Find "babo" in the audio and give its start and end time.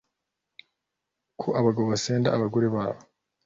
2.75-2.99